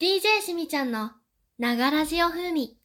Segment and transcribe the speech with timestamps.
[0.00, 1.10] DJ しみちゃんの
[1.58, 2.76] ながらジオ風味。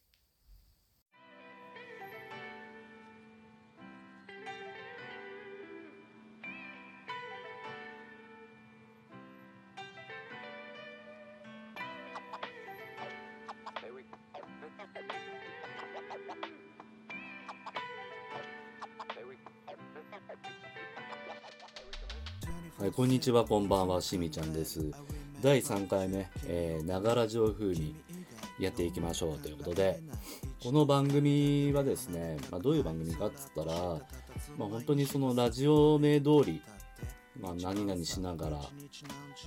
[22.80, 24.92] はい、こんにちは、こんばんは、しみちゃんです。
[25.44, 27.94] 第3回目、え、ながら上風に
[28.62, 30.00] やっていきましょうということで、
[30.64, 33.74] この番組はですね、まあ、どういう番組かっつったら、
[34.58, 36.62] まあ、本当にそのラジオ名通り、
[37.42, 38.58] まあ、何々しながら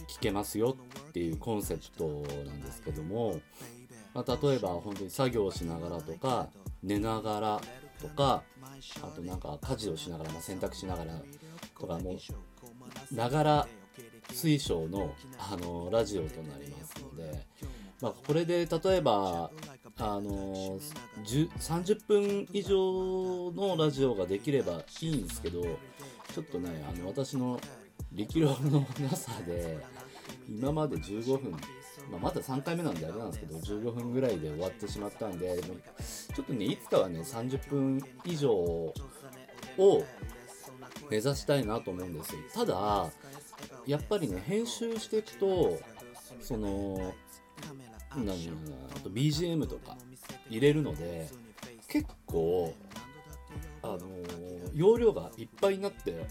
[0.07, 0.77] 聞けますよ
[1.09, 2.07] っていうコンセプト
[2.45, 3.41] なんですけども、
[4.13, 6.51] まあ、例えば本当に作業しながらとか、
[6.83, 7.61] 寝ながら
[8.03, 8.43] とか、
[9.01, 11.23] あとなんか家事をしながら、まあ、洗濯しながら
[11.81, 12.19] とかも
[13.11, 13.69] ながら
[14.37, 17.47] 水晶のあのラジオとなりますので、
[18.03, 19.51] まあ、これで例えば
[19.99, 27.59] あの30分以上のラジオができればいいんですけどちょっとねあの私の
[28.13, 29.79] 力量のなさで
[30.47, 31.53] 今まで15分、
[32.11, 35.59] まあ、まだ3回目なんであれなんですけど15分ぐらいで終わってしまったんで
[36.35, 38.95] ちょっとねいつかはね30分以上を
[41.11, 43.07] 目指したいなと思うんですただ
[43.87, 45.79] やっぱりね編集していくと
[46.41, 47.15] その
[48.15, 49.97] 何だろうなあと BGM とか
[50.49, 51.29] 入れるので
[51.89, 52.75] 結構
[53.83, 54.01] あの
[54.75, 56.27] 容量がいっぱいになって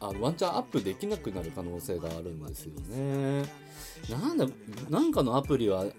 [0.00, 3.44] あのワンチャンアップできなくなる可能性があるんですよね。
[4.10, 4.46] なんだ
[4.90, 5.94] なんかのアプリはえ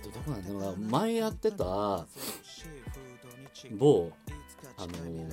[0.00, 0.88] ー、とどこなんだろうな。
[0.90, 1.64] 前やってた
[3.78, 4.10] 某
[4.76, 5.28] あのー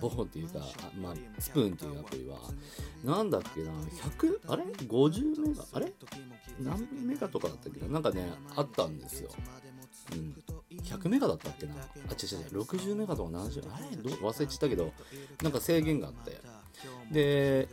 [0.00, 0.60] ボーっていうか、
[1.00, 2.38] まあ、スプーンっていうアプリは、
[3.04, 4.52] なんだっけな、100?
[4.52, 5.64] あれ ?50 メガ？
[5.72, 5.92] あれ？
[6.60, 7.88] 何メガとかだったっけな？
[7.88, 9.30] なんかね、あったんですよ。
[10.12, 10.42] うん。
[10.82, 11.74] 100メガだったっけな？
[11.74, 13.96] あ、違う違う、60メガとか70、あれ？
[13.96, 14.92] ど忘れちゃったけど、
[15.42, 16.40] なんか制限があって。
[17.12, 17.68] で、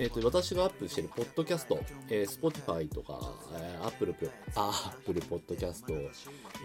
[0.00, 1.78] えっ、と、私がアップしてるポッドキャスト、
[2.08, 3.20] えー、Spotify とか、
[3.54, 4.14] えー、Apple、
[4.56, 6.10] Apple Podcast、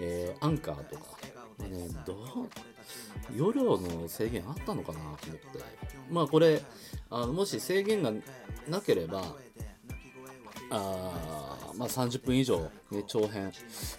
[0.02, 1.06] えー、アンカーとか、
[1.70, 5.20] ね、どう、容量の制限あったのかなと思って。
[6.12, 6.62] まあこれ、
[7.10, 8.12] あのもし制限が
[8.68, 9.24] なければ、
[10.70, 13.52] あまあ30分以上、ね、長編、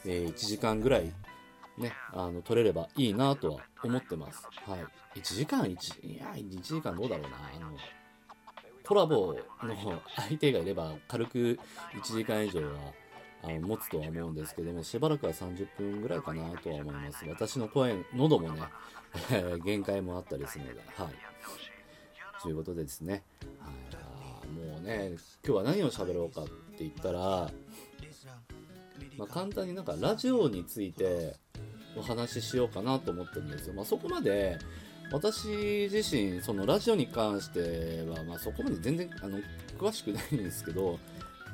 [0.05, 1.13] えー1時間ぐらい、
[1.79, 4.47] ね、あの、取れればいいなとは思ってます。
[4.67, 5.19] はい。
[5.19, 7.37] 1時間1、いや、1時間どうだろうな。
[7.55, 7.77] あの、
[8.87, 11.59] コラボの相手がいれば軽く
[11.95, 12.93] 1時間以上は
[13.47, 17.25] あの持つとは思うんですけども、しばらくは30分ぐらいかなとは思います。
[17.29, 18.63] 私の声、喉もね、
[19.31, 22.43] え 限界もあったりするので、はい。
[22.43, 23.23] ということでですね、
[23.59, 27.51] はいあーもうね、今日は何を喋ろうかって言ったら、
[29.17, 31.37] まあ、簡単になんかラジオについて
[31.97, 33.75] お話ししようかなと思ってるんですよ。
[33.75, 34.59] まあ、そこまで
[35.13, 39.39] 私自身、そのラジオに関しては、まあ、そこまで全然あの
[39.79, 40.99] 詳しくないんですけど、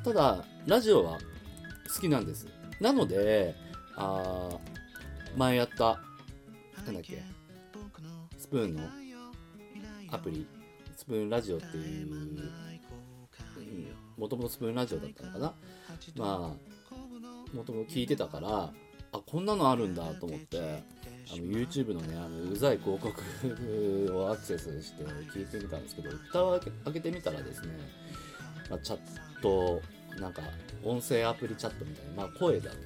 [0.04, 1.18] ただ、ラジオは
[1.94, 2.46] 好きなんです。
[2.80, 3.54] なので、
[3.96, 4.50] あ
[5.36, 6.00] 前やった、
[6.86, 7.22] なんだっけ、
[8.38, 8.82] スプーンの
[10.10, 10.46] アプリ、
[10.96, 12.08] スプーンラジオっていう、
[14.16, 15.54] もともとスプーンラジオだったのかな？
[16.16, 18.72] まあ、もともと聞いてたから、
[19.12, 20.82] あ、こんなのあるんだと思って、
[21.32, 27.68] あの YouTube のね、あのうざい広告をアクセスして聞いてみたんですけど、蓋を開け開けてみたらですね、
[28.68, 28.98] まあ、チャッ
[29.42, 29.80] ト、
[30.18, 30.42] なんか
[30.82, 32.76] 音声アプリチャットみたいな、まあ、声だけ、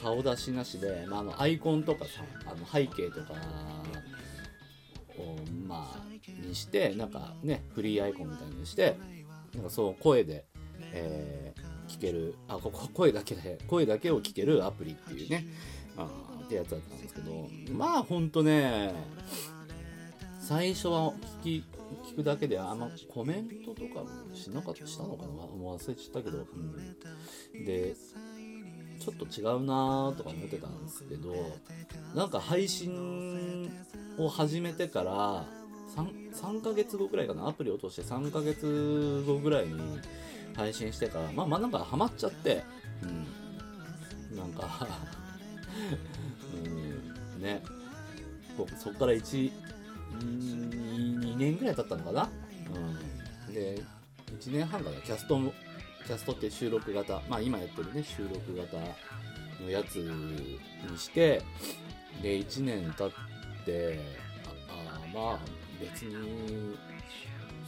[0.00, 3.34] 顔出しなしで、まあ、あのアイコンとかさ、あの背景とか
[5.18, 5.36] を、
[5.66, 8.96] まあ、にして、なんかね、フリーアイコンみたいにして、
[9.54, 10.44] なんかそう声で、
[10.92, 15.46] えー聞ける、あ、ここ声だけで、声だけを聞けるアプリっていうね、
[15.96, 16.08] あ
[16.44, 18.92] ってやつだったんですけど、まあほんとね、
[20.40, 21.12] 最初は
[21.42, 21.64] 聞き、
[22.02, 25.28] 聞くだけであんまコメントとかもしなかった、したのかな？
[25.32, 27.64] もう忘れちゃったけど、うん。
[27.64, 27.94] で、
[28.98, 31.34] ちょっと違うなーとか思ってたんですけど、
[32.14, 33.70] なんか配信
[34.18, 35.46] を始めてから
[35.96, 39.80] 3、3ヶ月後ぐらいかな、アプリを通して3ヶ月後ぐらいに
[40.54, 42.64] 配信してから、まあまあなんかハマっちゃって、
[43.02, 44.36] うん。
[44.36, 44.88] なんか、
[47.36, 47.62] うん、ね。
[48.78, 49.50] そっから1、
[50.20, 52.30] 2年ぐらい経ったのかな？
[53.48, 53.54] うん。
[53.54, 53.82] で、
[54.38, 55.52] 1年半からキャストも、
[56.06, 58.76] キャストって収録型、まあ今やってるね、収録型
[59.62, 60.58] のやつに
[60.98, 61.42] して、
[62.22, 63.10] で、1年経っ
[63.64, 64.00] て、
[64.68, 65.38] ああまあ
[65.80, 66.76] 別に、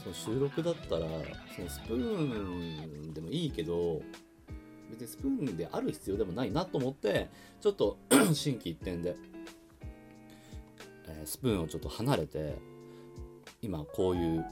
[0.02, 1.06] その収録だったら、
[1.54, 4.02] そのスプーンでもいいけど、
[4.90, 7.28] 別にスプーンである必要でもないなと思って
[7.60, 7.98] ちょっと
[8.32, 9.16] 心機一転で、
[11.24, 12.56] スプーンをちょっと離れて
[13.62, 14.44] 今こういう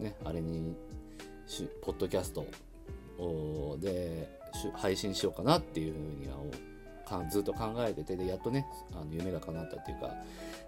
[0.00, 0.74] ねあれに
[1.82, 2.46] ポッドキャスト
[3.80, 4.40] で
[4.74, 6.36] 配信しようかなっていうふうには
[7.30, 10.14] ずっと考えててでやっとねあの夢が叶ったっていうか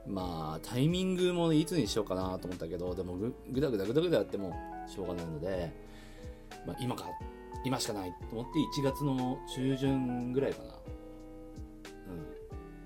[0.06, 4.54] まあタイミングもいつにしようかなと思ったけどでもぐぐだぐだぐだぐだやっても
[4.86, 5.72] しょうがないので、
[6.66, 7.06] まあ、今か
[7.64, 10.74] 今しかないと思って1月の中旬ぐらいかな、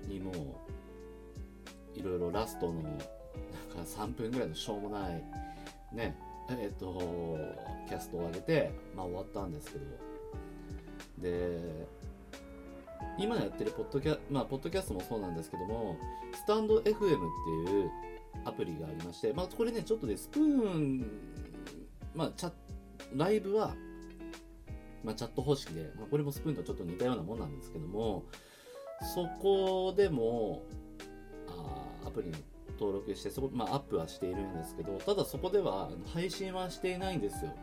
[0.05, 0.35] うん、にもう
[1.95, 2.97] いろいろラストのなんか
[3.85, 5.23] 3分ぐらいのしょうもない
[5.93, 6.15] ね
[6.51, 7.37] えっ、と
[7.87, 9.85] キャストを上げてまあ終わったんですけど。
[11.19, 11.87] で
[13.17, 15.97] 今やってるポッドキャまあポッドキャストもそうなんですけども
[16.33, 17.91] スタンド FM っていう
[18.45, 21.05] アプリがありましてまあこれねちょっとねスプーン
[22.15, 22.51] まあチャ
[23.15, 23.75] ライブは
[25.03, 28.25] まあ、チャット方式で、まあ、これもスプーンとちょっと似たようなもんなんですけども
[29.15, 30.63] そこでも
[32.09, 32.35] アプリに
[32.79, 37.55] 登録してそこ、まあ、アップはしているんですけどただそこでは配信はしていないんですよ、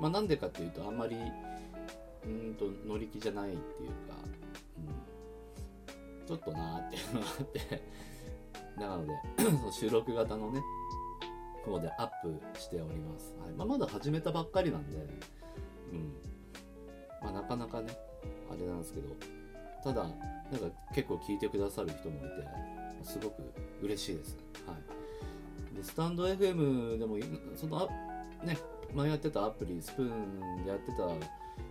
[0.00, 1.16] まあ、なんでかっていうとあんまり
[2.24, 4.16] うんと乗り気じゃないっていうか、
[6.20, 8.04] うん、ちょっとなーっていうのがあって。
[8.76, 10.60] なので その収録型のね
[11.64, 13.52] 方でアップしております、はい。
[13.52, 14.96] まあ、まだ始めたばっかりなんで
[15.92, 16.12] うん。
[17.22, 17.96] まあ、なかなかね
[18.50, 19.08] あれなんですけど
[19.82, 20.18] ただなんか
[20.94, 22.46] 結構聞いてくださる人もいて
[23.04, 23.42] すごく
[23.82, 24.74] 嬉しいです、は
[25.72, 27.16] い、でスタンド FM でも
[27.56, 27.88] その
[28.42, 28.58] あね
[28.94, 31.08] 前やってたアプリスプーンでやってた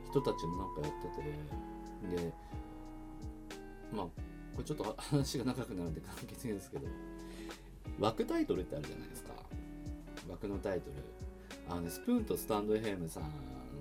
[0.10, 2.34] 人たちもなんかやっててで
[3.92, 4.12] まあこ
[4.60, 6.88] れちょっと話が長くなるんで簡潔にですけど
[8.00, 9.32] 枠タイトルってあるじゃないですか。
[10.30, 10.96] 枠のタイトル。
[11.70, 13.24] あの、スプーンとスタンド FM さん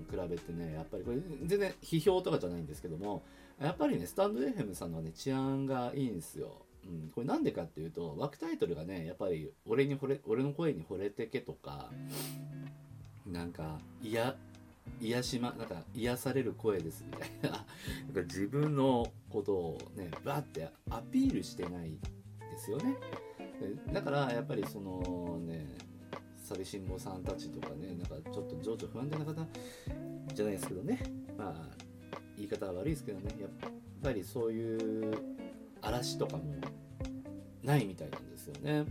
[0.09, 3.23] 比べてねやっぱりこれ全然批評とかじゃないんですけども
[3.59, 11.89] やっぱりねスタンド FM さんのね治安がいいんですよ、うん、これなんでかっていうと枠タイトルがねやっぱり俺に惚れ俺の声に惚れてけとか
[13.25, 14.35] なんかいや
[14.99, 17.49] 癒しまなんか癒される声ですみたいな。
[18.05, 22.97] なんか自分のことをねバーってアピールしてないですよね。
[23.93, 25.77] だからやっぱりそのね
[26.37, 29.47] 寂しんぼさんたちとかねなんかちょっと情緒不安定な方
[30.33, 31.01] じゃないですけどね。
[31.37, 31.77] まあ
[32.35, 33.35] 言い方は悪いですけどね。
[33.39, 33.49] やっ
[34.01, 35.17] ぱりそういう
[35.83, 36.43] 嵐とかも
[37.63, 38.85] ないみたいなんですよね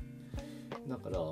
[0.89, 1.29] だからやっ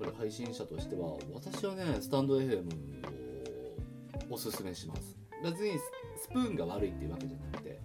[0.00, 5.78] ぱり配信者としては私はねスタンド FM をおすすめします別に
[6.22, 7.80] スプーンが悪いっていうわけじゃなくて、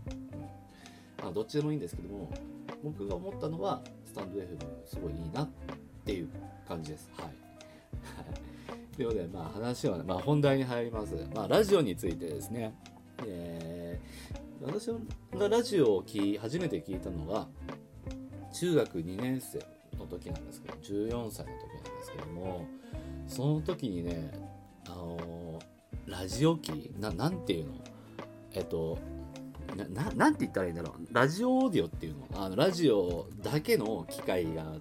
[1.21, 2.31] うんあ、どっちでもいいんですけども
[2.83, 4.45] 僕が思ったのはスタンド FM
[4.85, 5.49] すごいいいなっ
[6.05, 6.29] ていう
[6.67, 7.09] 感じです。
[7.17, 7.49] はい。
[8.95, 11.15] ということで、まあ話は、まあ本題に入ります。
[11.33, 12.73] まあラジオについてですね。
[13.25, 13.78] えー、
[14.61, 14.91] 私
[15.37, 17.47] がラジオを聞き初めて聞いたのは、
[18.53, 19.59] 中学2年生
[19.97, 22.67] の時なんですけど、14歳の時なんですけども、
[23.27, 24.31] その時にね、
[24.87, 27.73] あのーラジオ機な、なんていうの？
[28.53, 28.97] えっと、
[29.77, 31.13] なななんて言ったらいいんだろう？
[31.13, 32.27] ラジオオーディオっていうの？
[32.33, 34.73] あのラジオだけの機械が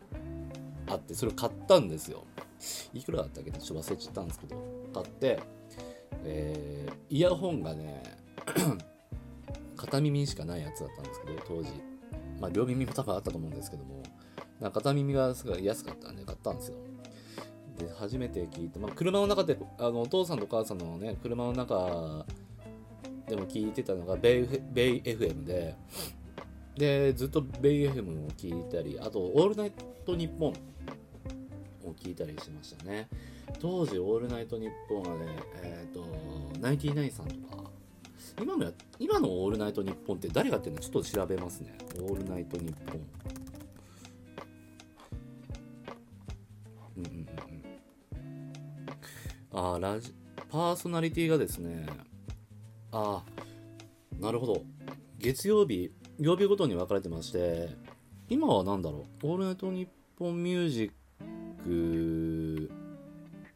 [0.86, 2.24] あってそれを買ったんですよ。
[2.94, 3.50] いくらだったっけ？
[3.52, 4.56] ちょっと忘れちゃったんですけど。
[4.94, 5.40] 買って、
[6.24, 8.02] えーイヤホンがね
[9.90, 11.70] 片耳しかないやつだったんですけど当時。
[12.40, 14.02] まあ両耳も多分あったと思うんですけども
[14.60, 16.76] なんか片耳がすごい安かったんで買ったんですよ。
[17.78, 22.26] で初めて聞いて、まあ、車の中であのお父さんとお母さんのね車の中
[23.28, 25.76] でも聞いてたのがベイベイ FM で
[26.76, 29.72] でずっとベイ FM を聞いたりあと「オールナイ
[30.04, 30.54] トニッポン」
[31.86, 33.08] を聞いたりしましたね。
[33.60, 36.04] 当時「オールナイトニッポン」はねえっ、と
[36.60, 37.70] ナインティナインさんとか
[38.40, 40.80] 今のや今の「オールナイトニッポン」って誰がってるの？
[40.80, 43.00] ちょっと調べますね「オールナイトニッポン」
[46.98, 47.28] うんうんうんうん。
[49.52, 50.14] あーラジ
[50.50, 51.86] パーソナリティがですね。
[52.92, 54.62] ああなるほど。
[55.18, 57.68] 月曜日曜日ごとに分かれてまして
[58.28, 60.90] 今は何だろう「オールナイトニッポンミュージッ
[61.64, 62.70] ク」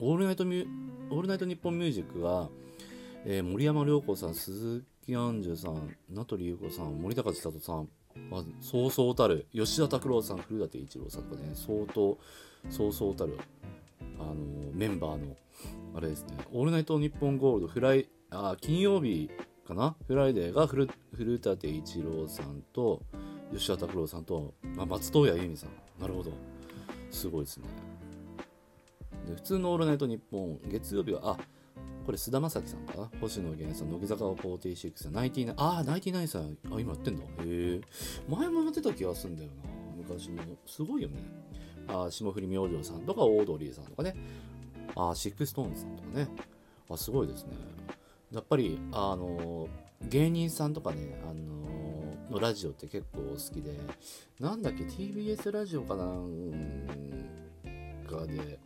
[0.00, 0.66] オールナイトミュ
[1.11, 2.50] 「オールナイトニッポンミュージックは」
[3.25, 7.88] えー森山良子さん鈴木杏樹さん名取裕子さん森高千里さん
[8.31, 12.19] まあ、そうそうたる吉田拓郎さん古舘一郎さんとかね相当
[12.69, 13.38] そうそうたる
[14.19, 14.35] あの
[14.75, 15.35] メンバーの
[15.95, 19.31] あれですね「オールナイトニッポンゴールド」フライあ金曜日
[19.67, 19.97] かな？
[20.07, 23.00] フライデーが古古舘一郎さんと
[23.50, 25.71] 吉田拓郎さんと、まあ、松任谷由実さん。
[26.00, 26.33] なるほど。
[27.11, 27.69] すごいですね。
[29.26, 31.38] で普通の「オールナイトニッポン」月曜日はあ
[32.04, 33.11] これ菅田将暉さんか？
[33.21, 37.23] 星野源さん乃木坂46さんナインティナインああナインティナイさんあ今やってんだ。
[37.23, 37.80] へえ
[38.28, 40.42] 前もやってた気がするんだよな昔の。
[40.66, 41.23] すごいよね。
[41.88, 44.16] あ霜降り明星さんとかオードリーさんとかね。
[44.97, 46.28] あシックストーンさんとかね。
[46.90, 47.52] あすごいですね。
[48.32, 49.68] やっぱりあの
[50.09, 51.52] 芸人さんとかねあの
[52.30, 53.78] のラジオって結構好きで。
[54.40, 56.87] なんだっけ TBS ラジオかなん
[58.09, 58.59] かで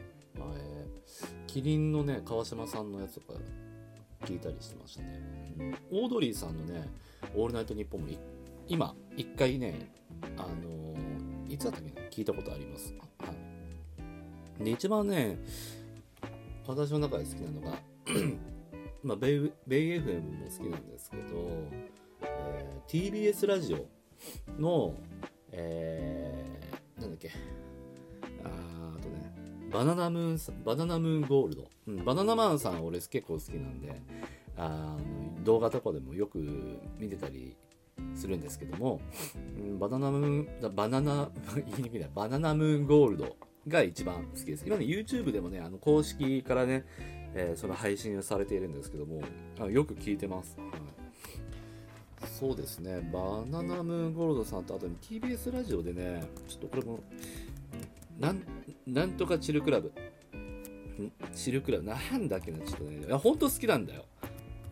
[1.56, 3.40] キリンのね川島さんのやつとか
[4.26, 5.22] 聞いたりしてましたね、
[5.58, 6.86] うん、オードリーさんのね
[7.34, 8.08] 「オールナイトニッポン」も
[8.68, 9.90] 今一回ね
[10.36, 10.94] あの
[11.48, 12.94] いつだったっけ聞いたことあります。
[13.20, 13.32] は
[14.60, 14.64] い。
[14.64, 15.38] で一番ね
[16.66, 17.78] 私の中で好きなのが
[19.02, 21.22] まあ、ベイベイ FM も好きなんですけど、
[22.20, 24.94] えー、TBS ラジオの、
[25.52, 27.30] えー、なんだっけ、
[28.44, 31.68] ああとね、バナナムーン、バナナムーンゴールド。
[31.88, 34.00] うん、バナナマンさん俺結構好きなんで、
[34.56, 34.96] あ
[35.38, 36.38] の動画とかでもよく
[36.98, 37.56] 見てたり
[38.14, 39.00] するんですけども、
[39.58, 43.36] うん、バナナムーン、バナナ、 言いにくいな、バナナムーンゴールド
[43.68, 44.64] が一番好きです。
[44.66, 46.84] 今ね、YouTube でもね、あの公式からね、
[47.38, 49.20] えー、その配信をされているんですけども
[49.60, 50.70] あよく聞いてます、はい、
[52.26, 57.00] そうですねバナナムーンゴールドさんとあと TBS ラジオでねちょっとこれも
[58.18, 58.40] なん
[58.86, 59.92] なんとかチルクラブ。
[61.34, 63.04] チルクラブなんだっけなちょっとね。
[63.06, 64.04] いや本当好きなんだよ。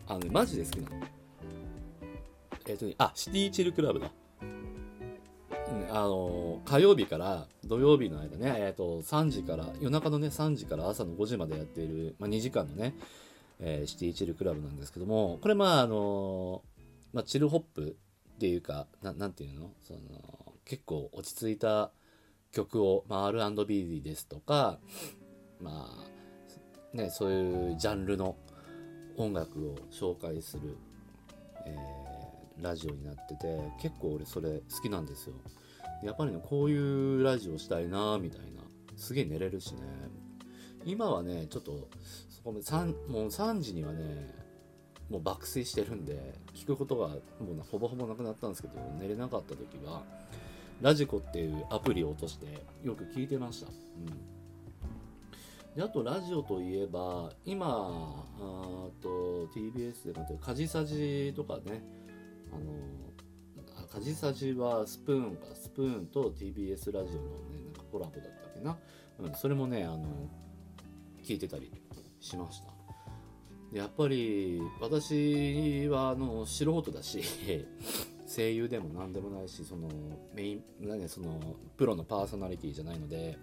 [0.07, 1.05] あの、ね、マジで好きなの。
[2.67, 4.11] えっ、ー、とねあシティチルクラブだ。
[5.91, 12.95] あの火曜日から土曜日の間ね、えー、と3時から夜中のね3時から朝の5時までやっている、まあ、2時間のね、
[13.59, 16.61] えー、シティチルクラブなんですけどもこれまああの
[17.13, 17.97] まあ、チルホップ
[18.35, 19.71] っていうかななんていうの？
[19.83, 19.99] その
[20.65, 21.91] 結構落ち着いた
[22.55, 24.79] 曲を、まあ、R&B ですとか
[25.59, 25.87] ま
[26.93, 28.35] あねそういうジャンルの
[29.17, 30.77] 音楽を紹介する、
[31.65, 35.35] えー、ラジオになってて結構俺それ好きなんですよ。
[36.03, 38.61] やっぱりね、こういうラジオしたいなみたいな。
[38.97, 39.81] すげえ寝れるしね。
[40.85, 41.87] 今はね、ちょっと、
[42.29, 44.33] そこも3、もう3時にはね、
[45.09, 50.03] もう爆睡してるんで、聞くことがもうほぼほぼなくなったんですけど、寝れなかった時は、
[50.81, 52.45] ラジコっていうアプリを落として
[52.83, 53.67] よく聞いてました。
[53.67, 53.75] うん
[55.75, 61.83] であとラジオといえば今あと TBS でもってカジサジとかね
[62.53, 62.95] あの
[63.95, 68.77] カジサジはスプーンか、スプーンと TBS ラジオのね、なんかコラボだったっけな。
[69.19, 70.29] うん、それもね、あの、
[71.23, 71.71] 聞いてたり
[72.19, 72.67] しました。
[73.71, 77.21] やっぱり、私は、あの、素人だし、
[78.35, 79.89] 声優でも何でもないし、その、
[80.33, 81.39] メイン、何その、
[81.77, 83.37] プロのパーソナリティじゃないので、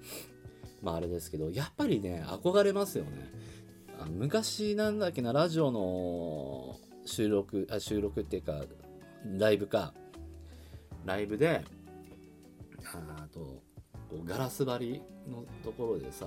[0.83, 3.31] まああれですけど、やっぱりね、憧れますよね。
[4.01, 8.65] あの昔なんだっけな、ラジオの収録、あ収録っていうか、
[9.39, 9.95] ライブか、
[11.05, 11.65] ライブで
[12.95, 13.63] あと
[14.09, 16.27] こうガラス張りのところでさ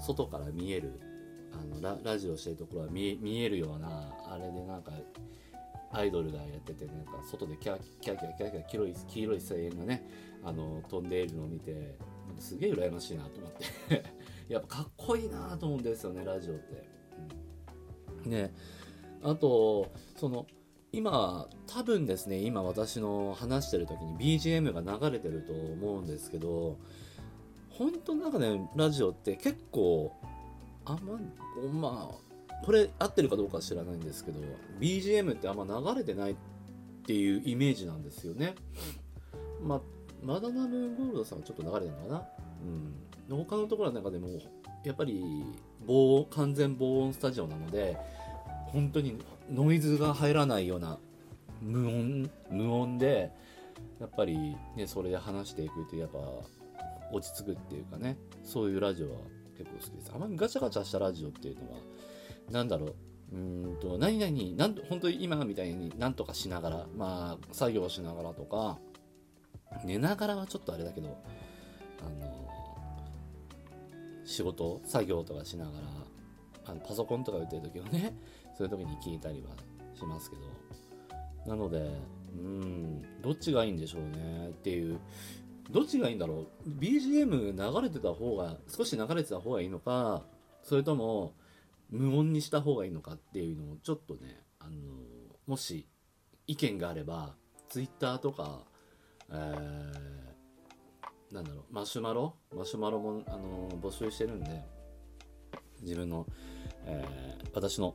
[0.00, 1.00] 外から見える
[1.52, 4.92] あのララジオしてるところは見見えるようなあれでなんか
[5.92, 10.08] アイドルがやっててなんか外でキャーキャーキャーキャーキャー黄色い黄色い声援がね
[10.44, 11.96] あの飛んでいるのを見て
[12.38, 14.04] すげえ羨ましいなと思って
[14.48, 16.88] やっぱかっこいいなと思うんですよねラジオって。
[18.24, 18.52] うん、ね
[19.22, 20.46] あとその
[20.92, 26.78] 今多分ですね今私の話してる時に BGM が流れてると思うんですけど
[27.70, 30.12] 本当なんかねラジオって結構
[30.84, 31.18] あんま
[31.72, 32.27] まあ
[32.64, 34.40] これ合ってるかどうか知らないんですけど
[34.80, 36.36] BGM ってあんま流れてないっ
[37.06, 38.54] ていうイメージなんですよね。
[39.62, 39.80] まあ
[40.22, 42.28] マダナムゴールドさんはちょっと流れてるのかな。
[43.30, 43.46] うん。
[43.46, 44.28] 他のところの中でも
[44.84, 45.44] やっぱり
[45.86, 47.96] 防完全防音スタジオなので
[48.66, 49.18] 本当に
[49.50, 50.98] ノイズが入らないような
[51.60, 53.30] 無音無音で
[54.00, 56.18] やっぱりねそれで話していくとやっぱ
[57.12, 58.16] 落ち着くっていうかね。
[58.42, 59.20] そういうラジオは
[59.56, 60.12] 結構好きです。
[60.14, 61.78] あまりガチャガチャしたラジオっていうのは
[62.50, 62.94] 何だろう。
[63.30, 68.78] うんと何々なん本当に今みたいになんとかしながらまあ作業しながらとか
[69.84, 71.18] 寝ながらはちょっとあれだけど
[72.00, 72.48] あの
[74.24, 75.76] 仕事作業とかしながら
[76.72, 78.14] あのパソコンとか打ってる時はね
[78.56, 79.50] そういう時に聞いたりは
[79.94, 80.36] しますけ
[81.44, 81.90] どなので
[82.34, 84.98] うんどっちがいいんでしょうねっていう。
[85.70, 86.70] どっちがいいんだろう。
[86.80, 90.22] BGM 流れてた方が少し流れてた方がいいのか
[90.62, 91.34] それとも
[91.90, 94.70] 無音にした方がいいのかっていうのをちょっとねあの
[95.46, 95.86] もし
[96.46, 97.34] 意見があれば
[97.68, 98.60] Twitter とか、
[99.30, 102.34] えー、なんだろうマシュマロ？
[102.54, 104.62] マシュマロもあの募集してるんで
[105.82, 106.26] 自分の
[106.86, 107.94] えー私の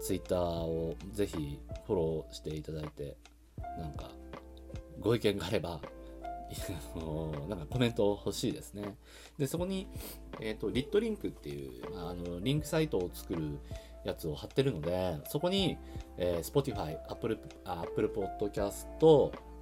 [0.00, 3.16] ツイッターをぜひフォローしていただいて、
[3.78, 4.10] なんか、
[5.00, 5.80] ご意見があれば、
[7.48, 8.96] なんかコメント欲しいですね。
[9.38, 9.86] で、そこに、
[10.40, 13.58] えっ、と、リットリンクっていう、まあ、あの、リンクサイトを作る
[14.04, 15.76] やつを貼ってるので、そこに、
[16.16, 18.86] えー Spotify、Apple、あ Apple Podcast、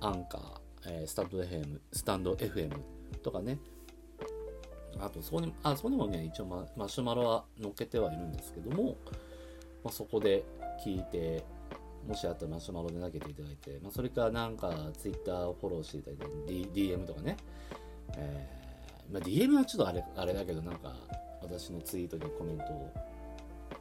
[0.00, 2.80] アンカー、えースタンド FM、スタンド FM
[3.22, 3.58] とかね、
[4.98, 8.96] あと、そこに、あ、そこにもね、一応ママシュマロは載っけてはいるんですけども、
[9.84, 10.44] まあ、そこで
[10.84, 11.44] 聞いて、
[12.06, 17.36] もしあったらマシュマロで投げていただいて、まあ、それかなんか Twitter をフォローしていただいて、D、DM とかね、
[18.16, 20.94] えーまあ、DM はちょっとあれあれだけど、なんか
[21.42, 22.92] 私のツイートにコメントを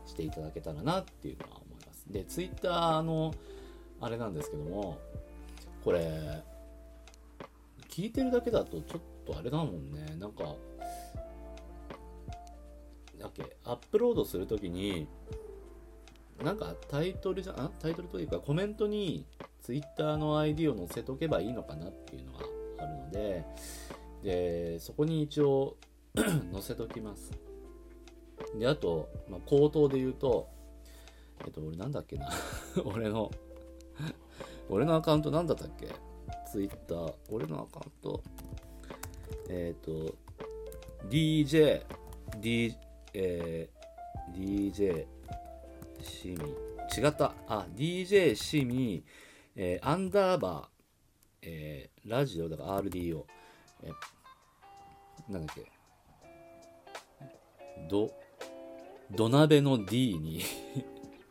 [0.05, 2.05] していただけたらなっていうのは思います。
[2.09, 2.69] で、Twitter
[3.03, 3.33] の
[4.01, 4.99] あれなんですけども、
[5.83, 6.43] これ、
[7.89, 10.55] 聞いてるだけだとちょっとあれだもんね、なんか、
[13.19, 15.07] だっけ、アップロードするときに、
[16.43, 17.71] なんかタイトルじゃ、あ？
[17.79, 19.25] タイトルというかコメントに
[19.61, 22.39] Twitter の ID を載せとけばいいのかなっていうのが
[22.79, 23.45] あるので、
[24.23, 25.77] で、そこに一応
[26.15, 27.31] 載せときます。
[28.59, 30.49] で、あと、まあ、口頭で言うと、
[31.45, 32.29] えっと、俺なんだっけな？
[32.83, 33.31] 俺の
[34.69, 35.87] 俺のアカウントなんだったっけ
[36.51, 38.21] ?Twitter、俺のアカウント、
[39.49, 40.15] えっ、と、
[41.07, 41.83] DJ、
[42.41, 42.75] D、
[43.13, 43.85] えー
[44.33, 45.05] DJ、
[46.05, 46.35] シミ、
[46.97, 47.33] 違った。
[47.47, 49.03] あ、DJ シミ、
[49.55, 50.65] えーアンダーバー、
[51.43, 52.49] えーラジオ。
[52.49, 53.23] だから RDO、
[53.83, 55.71] えーなんだっけ、
[57.89, 58.11] ど、
[59.11, 60.41] 土鍋の D に、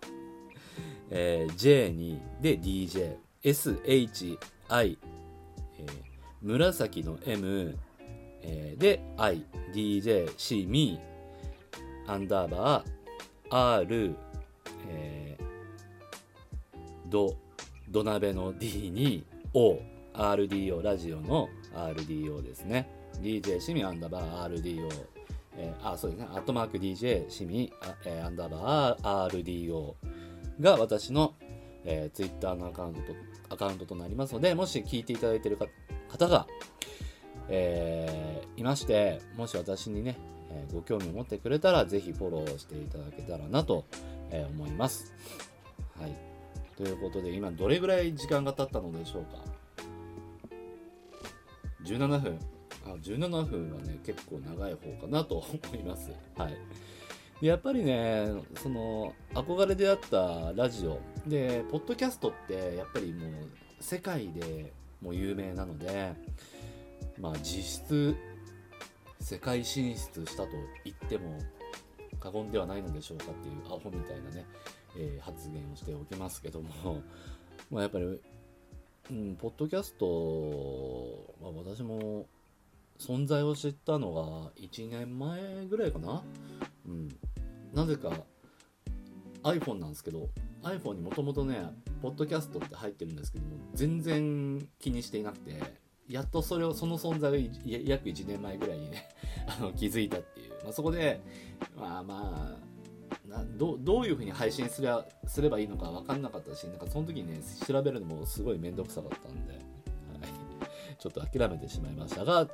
[1.11, 4.39] えー J に、で DJ、SHI、
[4.71, 5.89] えー
[6.43, 7.79] 紫の M、
[8.43, 11.01] えーで I、DJ、C、ミ。
[12.07, 14.15] アンダーバー、R、
[14.89, 17.37] えー、ド、
[17.89, 19.79] 土鍋の D に O、
[20.15, 22.89] RDO、ラジオの RDO ですね。
[23.21, 24.89] DJ シミアンダーバー RDO。
[25.57, 26.29] えーあ、そうですね。
[26.33, 27.73] アットマーク DJ シミ
[28.23, 29.95] アンダーバー RDO
[30.61, 31.35] が私の、
[31.85, 33.15] えー、Twitter のアカウントと、
[33.51, 35.59] アカウントとなりますので、もし聞いていただいている
[36.09, 36.47] 方が、
[37.49, 40.17] えーいまして、もし私にね、
[40.51, 43.85] えご興味を持ってくれたら、ぜひフォローしていただけたらなと、
[44.31, 45.13] えー思います。
[46.01, 46.17] はい。
[46.77, 49.45] ということで、今どれぐらい時間が経ったのでしょうか
[51.85, 52.39] ?17 分。
[52.87, 56.11] あ、17分はね、結構長い方かなと思います。
[56.37, 56.57] はい。
[57.41, 58.33] やっぱりね、
[58.63, 61.01] その、憧れであったラジオ。
[61.27, 63.33] で、ポッドキャストって、やっぱりもう、
[63.81, 66.15] 世界でも有名なので、
[67.19, 68.17] まあ実質、
[69.21, 70.51] 世界進出したと
[70.85, 71.39] 言っても
[72.25, 74.47] 過言ではないのでしょうかっていうアホみたいなね、
[74.97, 77.03] えー発言をしておきますけども、
[77.71, 78.05] まあやっぱり、
[79.11, 82.27] うん、ポッドキャスト、まあ、私も
[82.99, 86.25] 存在を知ったのが1年前ぐらいかな。
[86.87, 87.09] うん。
[87.75, 88.25] なぜか
[89.43, 90.31] iPhone なんですけど、
[90.63, 91.61] iPhone にもともとね、
[92.01, 95.61] ポッドキャストって入ってるんですけども、全然気にしていなくて、
[96.09, 99.09] やっとそれを、その存在を約1年前ぐらいにね、
[99.47, 100.54] あの気づいたっていう。
[100.65, 101.21] まあ、そこで、
[101.77, 102.59] まあま
[103.29, 109.61] あ、などうどういうふうに配信すればすればいいのか分かんなかったし、なんかその時にね、調べるのもすごいめんどくさかったんで、はい、
[110.99, 112.49] ちょっと諦めてしまいましたが、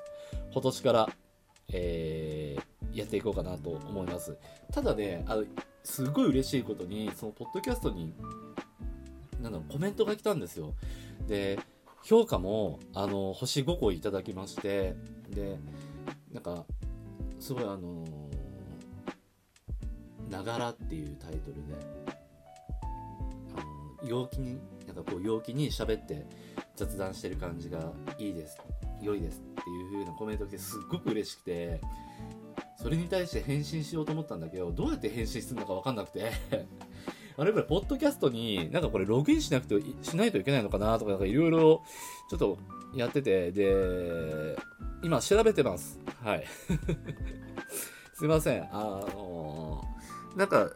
[0.52, 1.08] 今年から、
[1.72, 4.36] えーやっていこうかなと思います。
[4.72, 5.44] ただね、あの
[5.84, 8.14] すごい嬉しいことに、そのポッドキャストに、
[9.40, 10.74] なんだろう、コメントが来たんですよ。
[11.26, 11.58] で、
[12.02, 14.94] 評価も、あの、星5個いただきまして、
[15.30, 15.58] で、
[16.32, 16.64] なんか、
[17.40, 18.04] すごいあの
[20.30, 21.74] ながらっていうタイトルで、
[23.56, 26.26] あの陽気に、なんかこう陽気に喋って
[26.76, 28.58] 雑談してる感じがいいです、
[29.02, 31.80] 良いですっていう風なコメントが来てすっごく嬉しくて、
[32.80, 36.30] それに対して返信しようと思ったんだけど、どうやって返信するのかわかんなくて、
[37.36, 41.82] あれこれ、ポッドキャストに、なんかこれ、ログインしなくて、しないといけないのかなと、かいろいろ、
[42.28, 42.58] ちょっと
[42.94, 44.56] やってて、で、
[45.02, 45.99] 今調べてます。
[46.22, 46.44] はい。
[48.14, 48.68] すいません。
[48.70, 49.82] あの
[50.36, 50.70] なんか、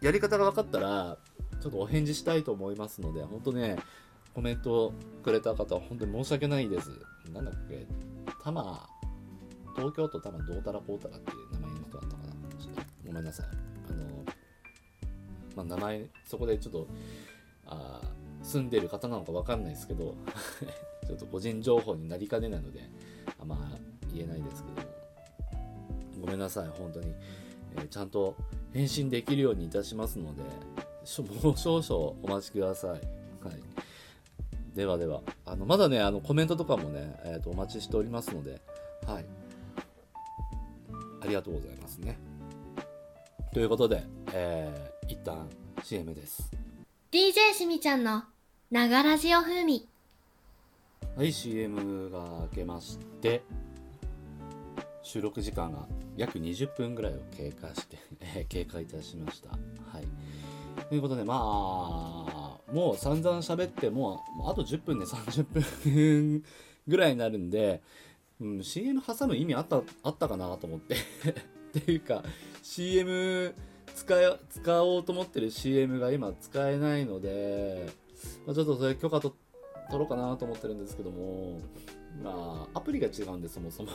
[0.00, 1.18] やり方が分かったら、
[1.60, 3.78] ちょっとお返事したいと思いますので、本当ね、
[4.34, 6.90] コメントくれた方は本当に申し訳ないです。
[7.32, 7.86] なんだっけ、
[8.42, 8.88] たま、
[9.76, 12.32] 東京都多分どうたらこうたらっていう名前の人だったかな。
[12.58, 13.46] ちょっとごめんなさい。
[13.88, 14.24] あの、
[15.56, 16.86] まあ、名前、そこでちょっと、
[17.66, 18.00] あ
[18.42, 20.16] 住んでる方なのかわかんないですけど、
[21.06, 22.90] ちょっと個人情報になりかねないので、
[23.46, 24.88] まあ、言えないですけど、
[26.20, 27.14] ごめんなさい、本当に。
[27.76, 28.36] えーちゃんと、
[28.72, 30.42] 返信できるようにいたしますので、
[31.42, 32.90] もう少々お待ちください。
[32.90, 33.00] はい。
[34.74, 38.60] ではでは、あの、まだね、あの、コメントとかもね、えっ、ー、と、お待ちしておりますので、
[39.06, 39.24] はい。
[41.22, 42.18] ありがとうございますね。
[43.52, 45.48] ということで、えー、一旦
[45.82, 46.50] CM です。
[47.10, 48.22] DJ しみちゃんの、
[48.70, 49.88] ながらじお風味。
[51.16, 53.42] はい、CM が明けまして、
[55.02, 55.86] 収録時間が
[56.16, 57.98] 約20分ぐらいを経過して、
[58.48, 59.50] 経過いたしました。
[59.50, 60.06] はい。
[60.88, 65.44] ということで、まあ、もう散々喋って、もう、あと10分で30
[65.90, 66.44] 分
[66.86, 67.82] ぐらいになるんで、
[68.40, 70.94] うん、CM 挟む意味あった、あったかなと思って
[71.78, 72.22] っていうか、
[72.62, 73.54] CM
[73.94, 77.88] 使使おうと思ってる CM が今使えないので、
[78.46, 79.34] まあ、ちょっとそれ許可と
[79.90, 81.60] 取ろうかなと思ってるんですけども、
[82.22, 83.90] まあ、アプリが違うんで、そもそも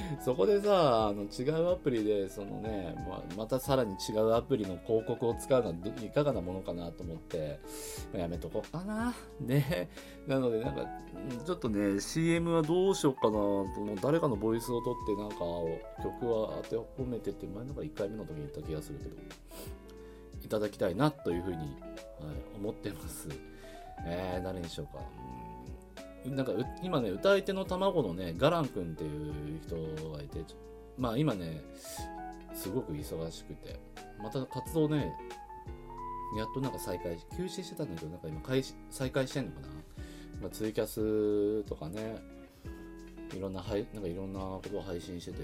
[0.24, 7.60] そこでさ、あの違うアプリで、そのね、ままたさらに違うアプリの広告を使うのはいかがなものかなと思って、
[8.12, 9.14] まやめとこうかな。
[9.40, 9.88] ね。
[10.26, 10.86] なので、なんか、
[11.44, 15.36] ちょっとね、CM はどうしようかなと、もう誰かのボイスを取って、なんか、
[16.02, 19.16] 曲は当て褒めてって、前なんか1回目の時に言った気がするけど、
[20.44, 21.66] いただきたいなというふうに、はい、
[22.56, 23.28] 思ってます。
[24.04, 25.02] えー、誰にしようか。
[25.40, 25.45] うん
[26.30, 29.76] なんか今ね、歌い手の卵のね、ガラン君っていう人
[30.10, 30.40] がいて、
[30.98, 31.62] まあ今ね、
[32.54, 33.78] すごく忙しくて、
[34.22, 35.12] また活動ね、
[36.36, 39.68] やっとなんか再開、休止してたんだけど、なんか今開再開してんのかな？
[40.42, 42.22] まあ、ツイキャスとかね、
[43.34, 45.38] いろんな、はい、なんかいろんなことを配信してて、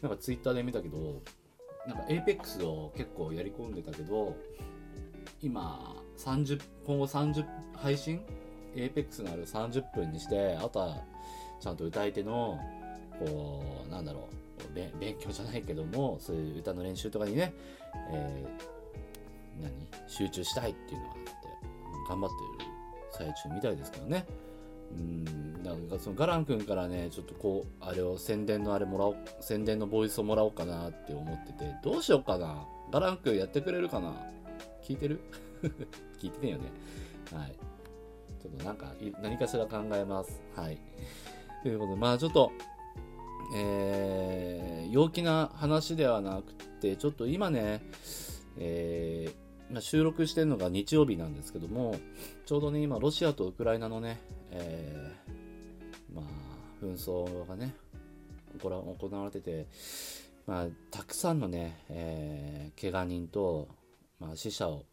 [0.00, 1.20] なんかツイッターで見たけど、
[1.86, 4.36] なんか APEX を結構やり込んでたけど、
[5.42, 8.22] 今、30、今後30配信
[8.76, 11.02] エーペックスのある30分にして、あとは、
[11.60, 12.58] ちゃんと歌い手の、
[13.18, 17.52] こう、なんだろう、勉強じゃないけども、そういう歌の練習とかにね、
[18.10, 19.72] えー、何？
[20.08, 21.30] 集中したいっていうのがあって、
[22.08, 22.70] 頑張ってる
[23.12, 24.26] 最中みたいですけどね。
[24.92, 32.66] うん、なんかそのガラン君からね、ちょっとこう、あれを宣伝のあれもらおう、宣伝のボイスをもらおうかなって思ってて、どうしようかな？
[32.90, 34.14] ガラン君やってくれるかな？
[34.82, 35.20] 聞いてる？
[36.20, 36.64] 聞いてねえよね。
[37.32, 37.54] はい。
[38.42, 40.42] ちょっとなんか、何かしら考えます。
[40.56, 40.78] はい。
[41.62, 42.50] ということで、まあちょっと、
[43.54, 47.82] えー、陽気な話ではなくて、ちょっと今ね、
[48.58, 51.96] えー、まあ、収録してるのが日曜日なんですけども、
[52.46, 57.74] ちょうどね、今、ロシアとウクライナのね、えー、まあ、紛争がね、
[58.60, 58.68] 行
[59.10, 59.68] われてて、
[60.46, 63.68] まあ、たくさんのね、えー、怪我人と、
[64.18, 64.84] まあ、死者を、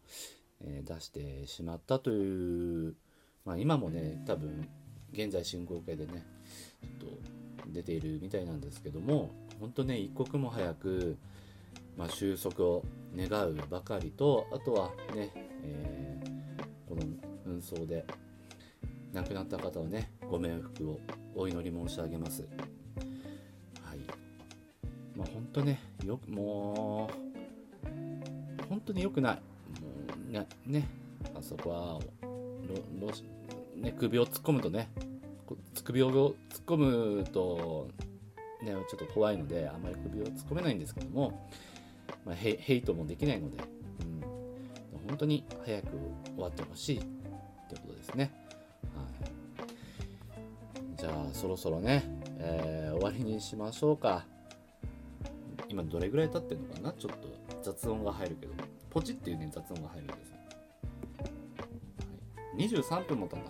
[0.62, 2.96] えー、出してしまったという
[3.46, 4.68] まあ、今もね多分
[5.12, 6.26] 現在進行形でね
[6.82, 11.18] ちょっと出ているみたいなんですけども本当ね一刻も早く、
[11.98, 12.84] まあ、収束を
[13.16, 15.32] 願うばかりとあとはね、
[15.64, 17.02] えー、この
[17.46, 18.06] 紛争で
[19.14, 21.00] 亡くなった方はねご冥福を
[21.36, 22.48] お祈り申し上げます。
[23.84, 24.00] はい。
[25.16, 27.10] まあ本当ねよくも
[27.84, 29.36] う本当に良くない。
[29.36, 29.42] も
[30.30, 30.88] うねね
[31.36, 32.00] あそこは
[33.76, 34.90] ね、首を突っ込むとね
[35.84, 37.88] 首を突っ込むと、
[38.62, 41.50] ね、ちょっと怖いのであまり首を突っ込めないんですけども、
[42.26, 43.58] まあ、ヘイトもできないので、
[44.02, 44.22] うん、
[45.08, 45.88] 本当に早く
[46.36, 47.08] 終わってほしいって
[47.76, 48.32] ことですね。
[48.96, 49.04] は
[50.82, 52.04] い、じゃあそろそろね、
[52.40, 54.26] えー、終わりにしましょうか。
[55.70, 56.94] 今どれぐらい経ってんのかな？
[56.94, 58.54] ちょっと雑音が入るけど。
[58.90, 60.08] ポチっていうね雑音が入る
[62.60, 63.44] 23分もたな。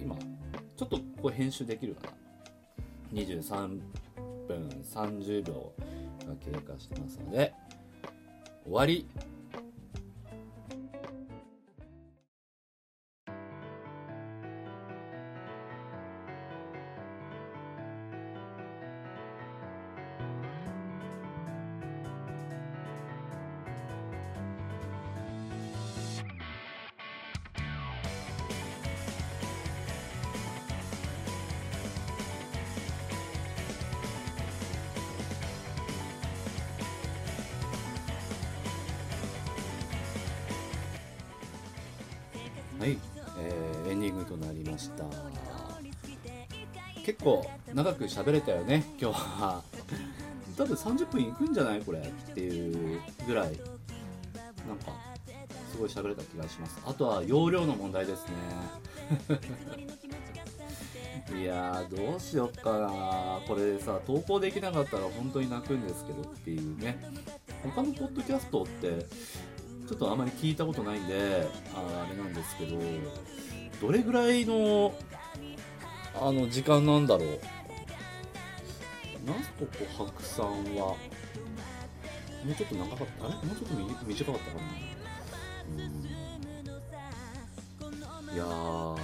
[0.00, 0.14] 今
[0.76, 2.08] ちょっとここ編集できるか
[3.12, 3.20] な。
[3.20, 3.80] 23
[4.46, 5.72] 分30秒
[6.26, 7.52] が経過してますので
[8.64, 9.08] 終わり。
[44.36, 45.04] となりました。
[47.04, 49.62] 結構長く喋れたよね今日は。
[50.56, 52.02] 多分30分いくんじゃないこれっ
[52.34, 53.52] ていうぐらい。
[54.66, 54.92] なんか
[55.70, 56.80] すごい喋れた気がします。
[56.86, 58.34] あとは容量の問題ですね。
[61.40, 63.40] いやーどうしよっかな。
[63.46, 66.98] これでさ投稿できなかったら本当に泣くんですけどっていうね。
[67.62, 69.06] 他のポッドキャストって
[69.86, 72.78] ちょっとあまり聞いたことないんでああれなんですけど
[73.84, 74.94] どれぐらいの
[76.18, 77.28] あの時間なんだろう。
[79.26, 80.96] なんとこ白さんはも
[82.48, 83.26] うちょっと長かった？
[83.26, 83.34] あれ？
[83.34, 84.62] もうちょっと短かったかな？
[85.84, 85.88] う
[88.30, 88.34] ん。
[88.34, 89.00] いやーこ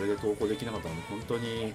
[0.00, 1.74] れで投稿できなかったら本当に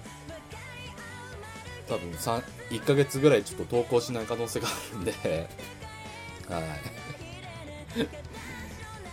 [1.88, 5.12] 多分3 1ヶ月ぐらいちょっと投稿しない可能性があるんで。
[6.48, 6.64] はい。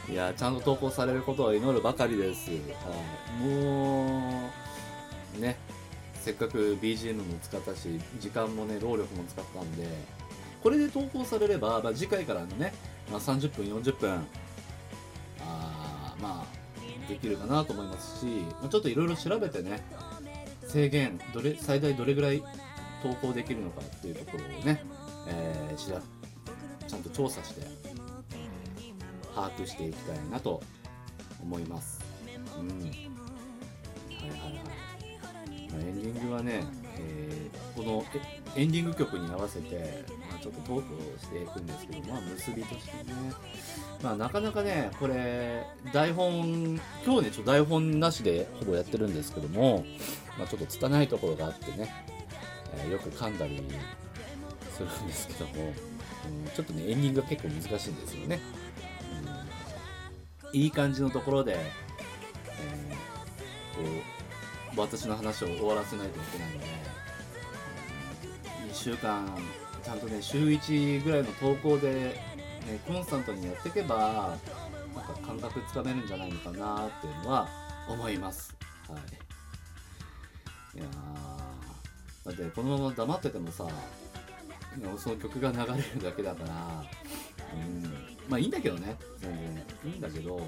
[0.09, 4.49] いやちゃんと投稿されることを祈るばかりです、はい、も
[5.37, 5.57] うね
[6.13, 9.87] せっかく BGM も使ったし時間もね労力も使ったんで
[10.63, 12.73] これで投稿されれば、まあ、次回からのね、
[13.11, 14.27] まあ、30分40分
[15.41, 18.25] あまあできるかなと思いますし、
[18.61, 19.83] まあ、ちょっといろいろ調べてね
[20.67, 22.43] 制限どれ最大どれぐらい
[23.03, 24.83] 投稿できるのかっていうところをね、
[25.29, 26.01] えー
[26.87, 27.61] ちゃんと調査して
[29.37, 30.61] 把握していきたいなと
[31.41, 32.03] 思います。
[32.59, 32.67] うん。
[32.69, 35.69] はいはいはい。
[35.71, 36.63] ま、エンディングはね、
[36.97, 38.03] えーこの
[38.55, 43.13] エンディング曲に合わせて、まあ、ちょっとトークをしていくんですけど、まあ、結びとしてね、
[44.01, 49.85] まあ、なかなかね、これ、台本、今日ね、ちょっと台本なしでほぼやってるんですけども、
[50.39, 51.93] まあ、ちょっと拙いところがあってね、
[52.77, 53.61] えーよく噛んだり
[54.75, 58.39] するんですけども、うんちょっとね、エンディングが結構難しいんですよね。
[60.57, 61.57] いい感じのところで、
[62.59, 63.07] えー
[63.77, 63.83] こ
[64.75, 66.65] う、私の話を終わらせないといけないので、
[68.71, 69.27] 2週間、
[69.83, 74.35] ちゃんとね、週1ぐらいの投稿で、ね、コンスタントにやっていけば、
[74.95, 77.47] なんか感覚つかめるんじゃないのかなっていうのは
[77.87, 78.55] 思います。
[78.89, 80.79] はい。
[80.79, 80.85] いや
[82.25, 83.67] だってこのまま黙っててもさ、
[84.97, 85.65] その曲が流れ
[85.95, 86.83] るだけだから、
[87.53, 89.91] うん、まあいいんだけどね、全然。
[89.91, 90.41] いいんだけど、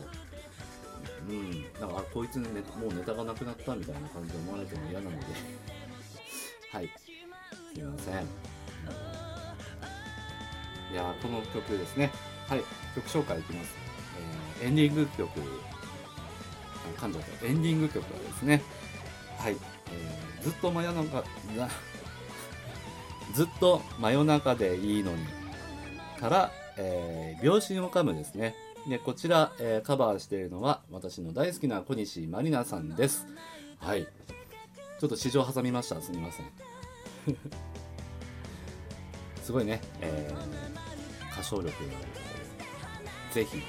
[1.30, 5.26] うん、なんか、あこいつね、もうネタがなくなったみたいな感じで思われても嫌なので、
[6.72, 6.89] はい。
[7.74, 8.26] すいません。
[10.92, 12.12] いやーこの曲ですね。
[12.48, 12.63] はい、
[12.96, 13.76] 曲紹介いきます。
[14.62, 17.46] えーエンディング曲、あ噛んじゃった。
[17.46, 18.62] エンディング曲はですね、
[19.38, 19.56] はい、
[19.92, 21.24] えーずっと真夜中、
[21.56, 21.70] な
[23.34, 25.26] ずっと真夜中でいいのに、
[26.20, 28.56] から、えー、秒針を噛むですね。
[28.88, 33.28] で、こちら、えーカバーしているのは、私の大好きな小西まりなさんです。
[33.80, 34.08] はい。
[35.00, 36.02] ちょっと市場挟みました。
[36.02, 36.46] すみません。
[39.44, 40.50] すごいね、えー
[41.34, 41.72] 歌唱力、
[43.34, 43.62] ぜひ、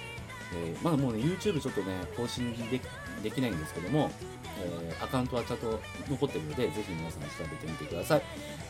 [0.55, 2.81] えーまだもうね、YouTube ちょっとね、更新で
[3.25, 4.11] できないんですけども、
[4.63, 8.23] えーアカウントはちゃんと残ってるので、ぜひ皆さん調べてみてください。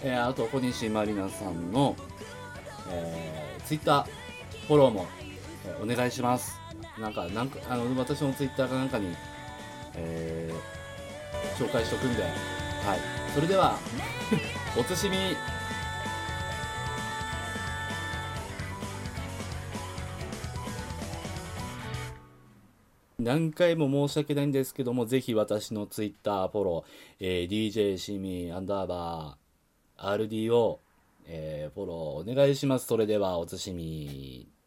[0.03, 1.95] えーあと、小西まりなさんの、
[2.89, 4.07] えー、Twitter、
[4.71, 5.07] フォローも、
[5.83, 6.57] お願いします。
[6.97, 9.17] なんか、なんか、あの、私の Twitter かなんかに、
[9.97, 12.31] えー紹介しとくんで、はい。
[13.35, 13.77] それでは、
[14.79, 15.17] おつしみ、
[23.19, 30.79] 何回も申し訳ないんですけども、ぜひ私のツイッターフォロー、えー DJ シミアンダーバー RDO、
[31.27, 32.87] えーフォローお願いします。
[32.87, 34.60] それではおつしみ。